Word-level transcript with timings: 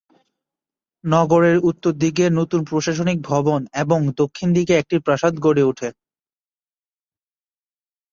নগরের 1.03 1.57
উত্তর 1.69 1.93
দিকে 2.03 2.25
নতুন 2.39 2.61
প্রশাসনিক 2.63 3.17
ভবন 3.21 3.59
এবং 3.73 3.99
দক্ষিণ 4.17 4.47
দিকে 4.53 4.73
একটি 4.77 4.95
প্রাসাদ 4.99 5.33
গড়ে 5.39 5.63
ওঠে। 5.63 5.89